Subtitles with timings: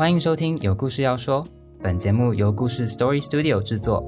[0.00, 1.44] 欢迎收听《有故事要说》，
[1.82, 4.00] 本节目由故事 Story Studio 制作，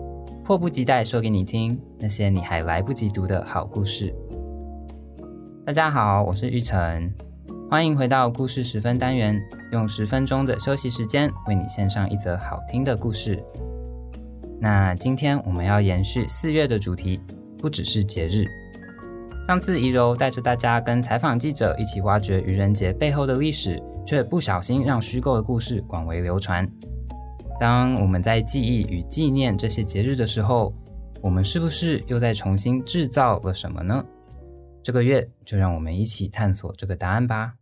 [0.43, 4.11] 迫不及待说给你听那些你还来不及读的好故事。
[5.67, 7.13] 大家好，我是玉成，
[7.71, 9.39] 欢迎回到故事十分单元，
[9.73, 13.45] 用十分钟的休息时间为你献上一则好听的故事。
[14.59, 17.21] 那今天我们要延续四月的主题，
[17.59, 18.47] 不只是节日。
[19.49, 26.67] 上次怡柔带着大家跟采访记者一起挖掘愚人节背后的历史，却不小心让虚构的故事广为流传。
[27.61, 30.73] 当我们在记忆与纪念这些节日的时候，
[31.21, 34.03] 我们是不是又在重新制造了什么呢？
[34.83, 37.55] 这个月就让我们一起探索这个答案吧。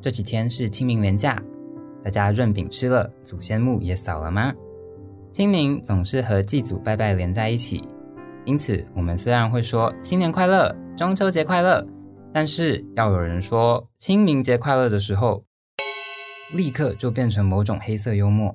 [0.00, 1.42] 这几天是清明连假。
[2.06, 4.52] 大家润饼吃了，祖先墓也扫了吗？
[5.32, 7.82] 清明总是和祭祖拜拜连在一起，
[8.44, 11.84] 因此我们虽然会说新年快乐、中秋节快乐，
[12.32, 15.42] 但是要有人说清明节快乐的时候，
[16.54, 18.54] 立刻就变成某种黑色幽默。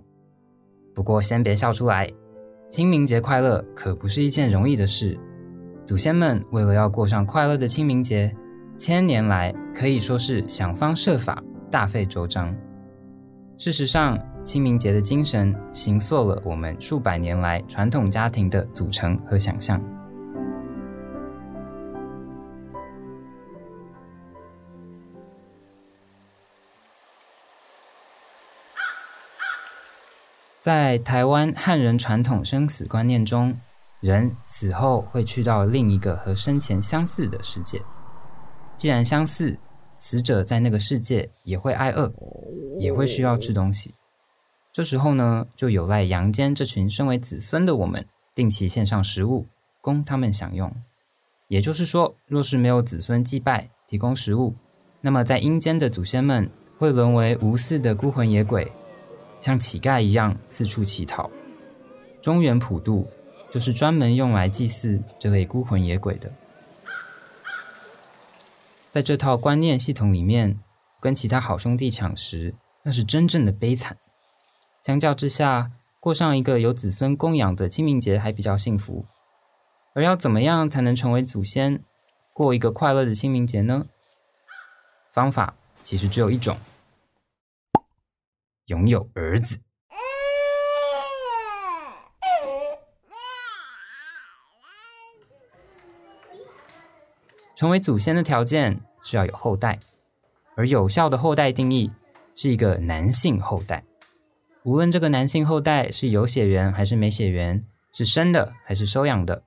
[0.96, 2.10] 不过先别笑出来，
[2.70, 5.20] 清明节快乐可不是一件容易的事。
[5.86, 8.34] 祖先们为了要过上快乐的清明节，
[8.78, 12.56] 千年来可以说是想方设法，大费周章。
[13.62, 19.80] 事实上，清明节的精神形塑了我们数百年来传统家庭的组成和想象。
[30.60, 33.56] 在台湾汉人传统生死观念中，
[34.00, 37.80] 人死后会去到另一个和生前相似的世界。
[38.76, 39.56] 既然相似，
[40.00, 42.12] 死者在那个世界也会挨饿，
[42.82, 43.94] 也会需要吃东西。
[44.74, 49.46] 这时候呢，就有赖阳间这群身为子孙的我们，定期献上食物，
[49.82, 50.74] 供他们享用。
[51.48, 54.56] 也就是说，若是没有子孙祭拜提供食物，
[55.02, 56.50] 那么在阴间的祖先们
[56.80, 58.72] 会沦为无祀的孤魂野鬼，
[59.40, 61.30] 像乞丐一样四处乞讨。
[62.22, 63.08] 中原普渡
[63.52, 66.32] 就是专门用来祭祀这类孤魂野鬼的。
[68.90, 70.58] 在这套观念系统里面，
[71.02, 72.54] 跟其他好兄弟抢食，
[72.84, 73.98] 那是真正的悲惨。
[74.82, 75.68] 相较之下，
[76.00, 79.06] 过上一个有子孙供养的清明节还比较幸福。
[79.94, 81.84] 而要怎么样才能成为祖先，
[82.34, 83.86] 过一个快乐的清明节呢？
[85.12, 85.54] 方法
[85.84, 86.58] 其实只有一种：
[88.68, 89.60] 拥有儿子。
[97.54, 99.80] 成为祖先的条件是要有后代，
[100.56, 101.92] 而有效的后代定义
[102.36, 103.84] 是一个男性后代。
[104.64, 109.44] 无论这个男性后代是有血缘还是没血缘，是生的还是收养的，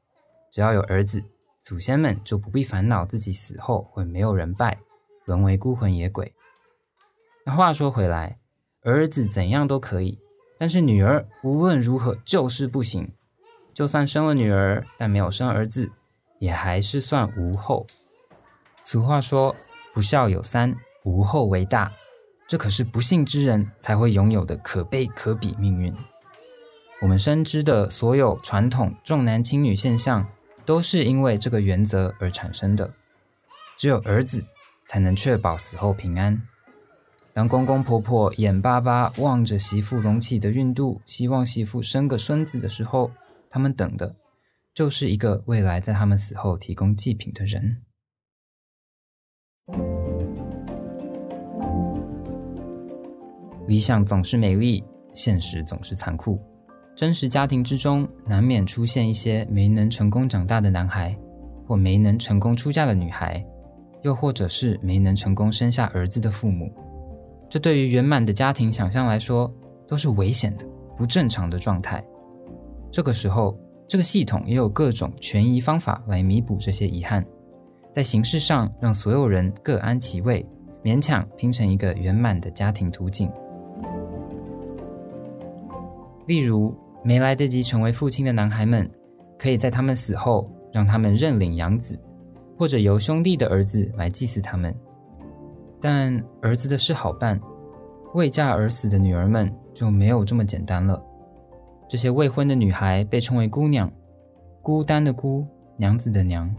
[0.52, 1.22] 只要有儿子，
[1.62, 4.78] 祖先们就不必烦恼自己死后会没有人拜，
[5.24, 6.34] 沦为孤魂野鬼。
[7.46, 8.38] 那话说回来，
[8.82, 10.18] 儿子怎样都可以，
[10.58, 13.10] 但是女儿无论如何就是不行。
[13.72, 15.90] 就算生了女儿，但没有生儿子，
[16.38, 17.86] 也还是算无后。
[18.84, 19.54] 俗话说
[19.92, 21.90] ：“不孝有三，无后为大。”
[22.46, 25.94] 这可是不幸之人才会拥有的可悲可比命运。
[27.00, 30.26] 我们深知的所有传统重男轻女现象，
[30.64, 32.92] 都是因为这个原则而产生的。
[33.76, 34.44] 只有儿子
[34.86, 36.40] 才能确保死后平安。
[37.32, 43.10] 当公公婆婆眼巴巴望着媳妇隆起的孕肚，希望媳妇生个孙子的时候，
[43.50, 44.14] 他们等的
[44.72, 47.82] 就是一个未来在他们死后提供祭品的人。
[53.66, 56.40] 理想总是美丽，现实总是残酷。
[56.94, 61.16] 真实家庭之中，难免出现一些没能成功长大的男孩，
[61.66, 63.44] 或没能成功出嫁的女孩，
[64.02, 66.72] 又或者是没能成功生下儿子的父母。
[67.48, 69.52] 这对于圆满的家庭想象来说，
[69.88, 72.04] 都是危险的、不正常的状态。
[72.92, 73.58] 这个时候，
[73.88, 77.24] 这个系统也有各种权宜方法来弥补这些遗憾。
[77.92, 80.44] 在形式上让所有人各安其位，
[80.82, 83.30] 勉强拼成一个圆满的家庭图景。
[86.26, 88.90] 例如，没来得及成为父亲的男孩们，
[89.38, 91.98] 可以在他们死后让他们认领养子，
[92.56, 94.74] 或者由兄弟的儿子来祭祀他们。
[95.80, 97.38] 但儿子的事好办，
[98.14, 101.02] 未嫁而死的女儿们就没有这么简单了。
[101.86, 103.92] 这些未婚的女孩被称为姑娘，
[104.62, 105.46] 孤单的孤，
[105.76, 106.50] 娘子的娘。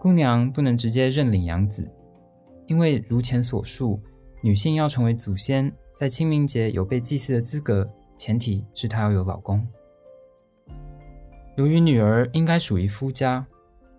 [0.00, 1.88] 姑娘不能直接认领养子，
[2.66, 4.00] 因为如前所述，
[4.42, 9.66] 女性要成为祖先，在清明节有被祭祀的资格，前提是她要有老公。
[11.56, 13.46] 由于女儿应该属于夫家，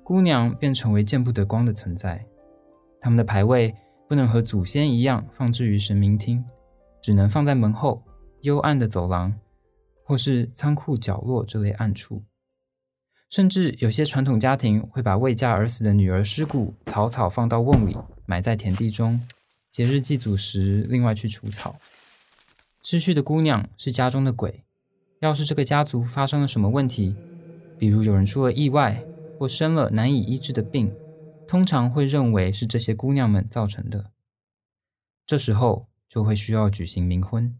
[0.03, 2.23] 姑娘便成为见不得光的存在。
[3.01, 3.73] 他们的牌位
[4.07, 6.43] 不能和祖先一样放置于神明厅，
[7.01, 8.03] 只能放在门后
[8.41, 9.33] 幽暗的走廊，
[10.03, 12.23] 或是仓库角落这类暗处。
[13.29, 17.95] 甚至有些传统家庭会把未嫁而死的女儿尸骨草草放到瓮里，
[18.25, 19.21] 埋在田地中，
[19.69, 21.75] 节日祭祖时另外去除草。
[22.81, 24.63] 失去的姑娘是家中的鬼，
[25.19, 27.15] 要是这个家族发生了什么问题，
[27.77, 29.03] 比如有人出了意外
[29.37, 30.89] 或生了难以医治的病，
[31.45, 34.11] 通常会认为是这些姑娘们造成的。
[35.27, 37.53] 这时候就会需要举行冥婚。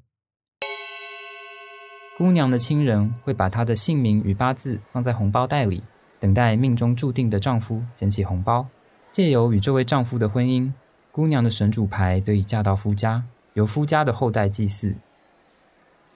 [2.17, 5.83] 姑娘的亲人会把她的姓名与八字放在红包袋里，
[6.19, 8.65] 等待命中注定的丈夫捡起红包，
[9.11, 10.71] 借由与这位丈夫的婚姻，
[11.11, 13.23] 姑娘的神主牌得以嫁到夫家，
[13.53, 14.95] 由夫家的后代祭祀。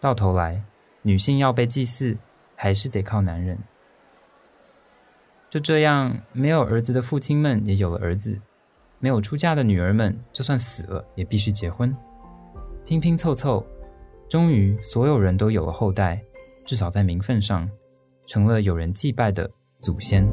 [0.04, 0.62] 到头来，
[1.02, 2.18] 女性要被祭祀，
[2.58, 3.58] 还是得靠男人。
[5.50, 8.38] 就这样，没有儿子的父亲们也有了儿子，
[9.00, 11.96] 没有出嫁的女儿们，就算死了也必须结婚，
[12.86, 13.66] 拼拼凑凑。
[14.28, 16.22] 终于，所有人都有了后代，
[16.66, 17.70] 至少在名分上，
[18.28, 20.28] 成了有人祭拜的祖先。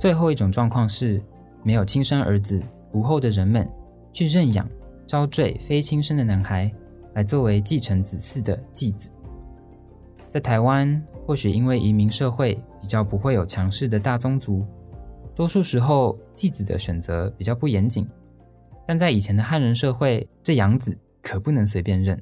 [0.00, 1.22] 最后一种状况是，
[1.62, 2.58] 没有亲生儿子、
[2.94, 3.70] 无后的人们，
[4.14, 4.66] 去认养、
[5.06, 6.72] 招赘非亲生的男孩，
[7.12, 9.12] 来作为继承子嗣的继子。
[10.30, 11.06] 在台湾。
[11.26, 14.66] 或许因为移民社会比较不会有强势的大宗族，
[15.32, 18.08] 多数时候继子的选择比较不严谨。
[18.84, 22.20] 但在以前的汉人社会，这养子可不能随便认。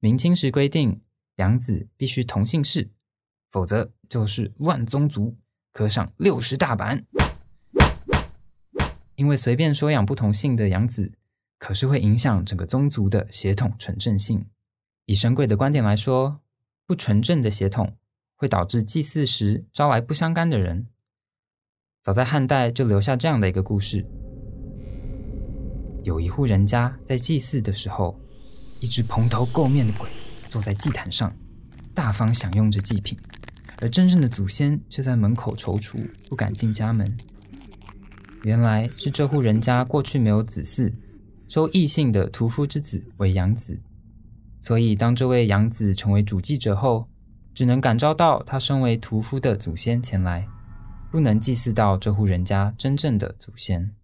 [0.00, 1.00] 明清时规定，
[1.36, 2.90] 养子必须同姓氏，
[3.52, 5.36] 否则就是乱宗族，
[5.74, 7.04] 可赏六十大板。
[9.16, 11.12] 因为随便收养不同姓的养子，
[11.58, 14.46] 可是会影响整个宗族的血统纯正性。
[15.04, 16.40] 以神鬼的观点来说。
[16.86, 17.96] 不纯正的血统
[18.36, 20.86] 会导致祭祀时招来不相干的人。
[22.02, 24.04] 早在汉代就留下这样的一个故事：
[26.02, 28.20] 有一户人家在祭祀的时候，
[28.80, 30.10] 一只蓬头垢面的鬼
[30.50, 31.34] 坐在祭坛上，
[31.94, 33.18] 大方享用着祭品，
[33.80, 37.16] 而真正的祖先却在门口踌躇，不敢进家门。
[38.42, 40.92] 原来是这户人家过去没有子嗣，
[41.48, 43.80] 收异姓的屠夫之子为养子。
[44.60, 47.08] 所以，当这位养子成为主祭者后，
[47.54, 50.46] 只能感召到他身为屠夫的祖先前来，
[51.10, 53.94] 不能祭祀到这户人家真正的祖先。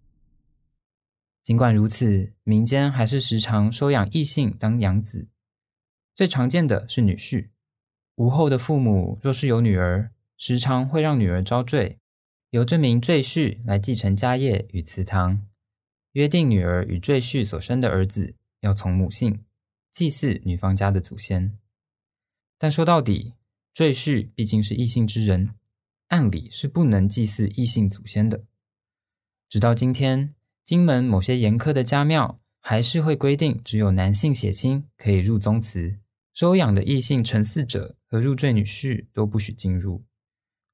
[1.43, 5.27] 尽管如此，民间还是时常收养异姓当养子。
[6.15, 7.49] 最常见的是女婿，
[8.21, 11.97] 无后的父母若是有女儿，时常会让女儿招赘，
[12.51, 15.41] 由这名赘婿来继承家业与祠堂，
[16.11, 19.43] 约定女儿与赘婿所生的儿子要从母姓。
[19.91, 21.57] 祭祀女方家的祖先，
[22.59, 23.33] 但说到底，
[23.73, 25.55] 赘婿毕竟是异姓之人，
[26.09, 28.43] 按理是不能祭祀异姓祖先的。
[29.49, 35.97] 直到今天，金门某些严苛的家庙还是会规定，只有男性血亲可以入宗祠，
[36.41, 40.03] 收养的异姓承嗣者和入赘女婿都不许进入。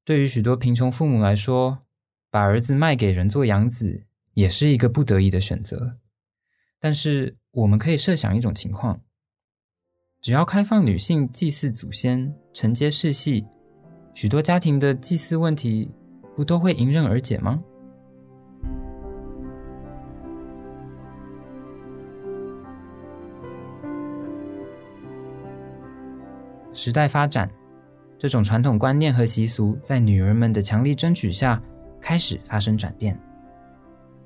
[0.06, 1.80] 对于许多贫穷父母来说，
[2.32, 4.06] 把儿子卖给人做养子，
[4.36, 5.98] 也是一个不得已的选择。
[6.80, 9.02] 但是，我们可以设想一种情况。
[10.22, 13.46] 只要开放女性祭祀祖先、承接世系，
[14.14, 15.92] 许多家庭的祭祀问题
[16.34, 17.62] 不都会迎刃而解吗？
[26.78, 27.50] 时代发展，
[28.20, 31.60] 这种传统观念和习俗在女儿们的强力争取下
[32.00, 33.20] 开始发生转变。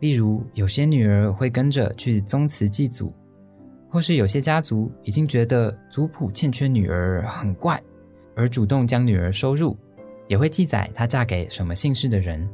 [0.01, 3.13] 例如，有些女儿会跟着去宗祠祭祖。
[3.93, 7.81] 或是有些家族已经觉得族谱欠缺女儿很怪，
[8.38, 9.77] 而主动将女儿收入，
[10.29, 12.50] 也会记载她嫁给什么姓氏的人。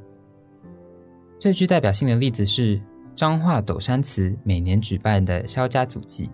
[1.40, 2.82] 最具代表性的例子是
[3.16, 6.28] 彰化斗山祠每年举办的萧家祖祭，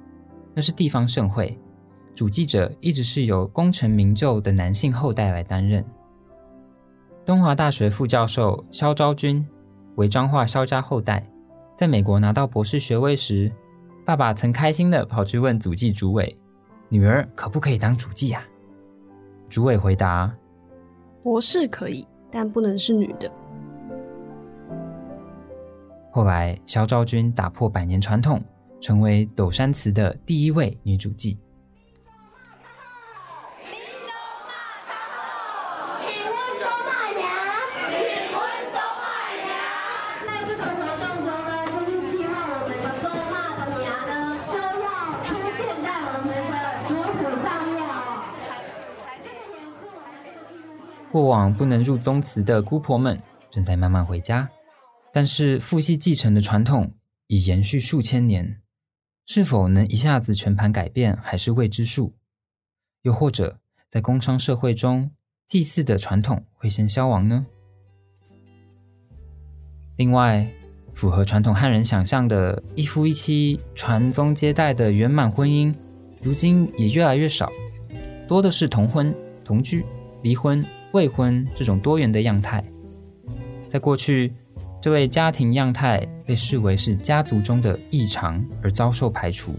[0.54, 1.54] 那是地方盛会，
[2.16, 5.84] 主祭者一直是由功成名就的男性后代来担任。
[7.26, 9.46] 东华大学副教授肖昭君
[9.96, 11.26] 为彰化肖家后代，
[11.76, 13.52] 在美国拿到博士学位时。
[14.06, 16.38] 爸爸曾开心的跑去问祖祭主委
[16.90, 18.44] ：“女儿可不可以当主祭呀？”
[19.50, 20.36] 主委回答
[21.24, 23.32] ：“博士可以，但不能是女的。”
[26.12, 28.44] 后来，肖昭君打破百年传统，
[28.82, 31.40] 成为斗山祠的第一位女主祭。
[51.14, 54.50] 过往不能入宗祠的姑婆们正在慢慢回家，
[55.14, 56.92] 但是父系继承的传统
[57.28, 58.60] 已延续数千年，
[59.28, 62.16] 是否能一下子全盘改变还是未知数。
[63.04, 63.60] 又或者，
[63.92, 65.12] 在工商社会中，
[65.46, 67.46] 祭祀的传统会先消亡呢？
[69.98, 70.44] 另外，
[70.96, 75.72] 符合传统汉人想象的一夫一妻、传宗接代的圆满婚姻，
[76.24, 77.52] 如今也越来越少，
[78.28, 79.16] 多的是同婚、
[79.46, 79.86] 同居、
[80.24, 82.64] 离婚、未婚这种多元的样态。
[83.68, 84.32] 在过去，
[84.80, 89.54] 这类家庭样态被视为是家族中的异常而遭受排除，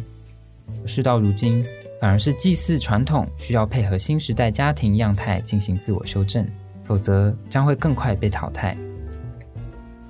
[0.86, 1.64] 事到如今，
[2.00, 6.46] 反而是祭祀传统需要配合新时代家庭样态进行自我修正，
[6.84, 8.76] 否则将会更快被淘汰。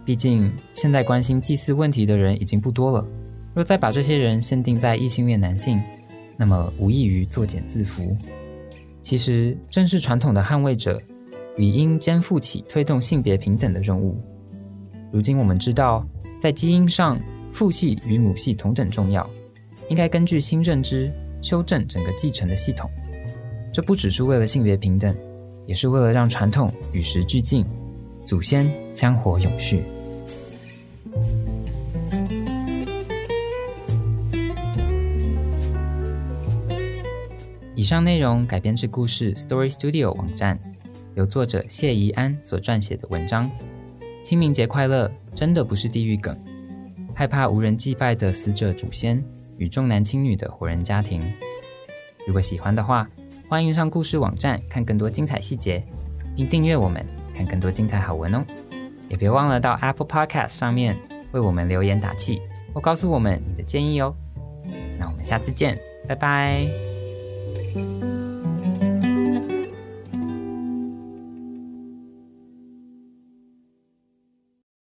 [0.04, 3.06] 毕竟，现在关心祭祀问题的人已经不多了。
[3.54, 5.80] 若再把这些人限定在异性恋男性，
[6.36, 8.14] 那么无异于作茧自缚。
[9.00, 11.00] 其实，正是传统的捍卫者，
[11.56, 14.20] 理应肩负起推动性别平等的任务。
[15.12, 16.04] 如今我们知道，
[16.38, 17.20] 在基因上，
[17.52, 19.28] 父系与母系同等重要，
[19.88, 22.90] 应该根据新认知修正整个继承的系统。
[23.72, 25.16] 这不只是为了性别平等，
[25.66, 27.64] 也是为了让传统与时俱进，
[28.24, 29.82] 祖先香火永续。
[37.76, 40.58] 以上内容改编自故事 Story Studio 网站，
[41.14, 43.50] 由作者谢怡安所撰写的文章。
[44.24, 46.36] 清明节快乐，真的不是地狱梗。
[47.14, 49.22] 害怕无人祭拜的死者祖先
[49.56, 51.20] 与重男轻女的活人家庭。
[52.26, 53.08] 如果喜欢的话，
[53.48, 55.84] 欢迎上故事网站看更多精彩细节，
[56.34, 57.04] 并订阅我们
[57.34, 58.44] 看更多精彩好文哦。
[59.08, 60.96] 也别忘了到 Apple Podcast 上面
[61.32, 62.40] 为我们留言打气，
[62.72, 64.14] 或告诉我们你的建议哦。
[64.98, 65.78] 那我们下次见，
[66.08, 66.66] 拜拜。